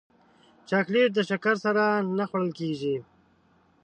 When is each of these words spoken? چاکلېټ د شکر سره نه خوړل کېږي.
چاکلېټ 0.69 1.09
د 1.15 1.19
شکر 1.29 1.55
سره 1.65 1.83
نه 2.17 2.25
خوړل 2.29 2.49
کېږي. 2.59 2.95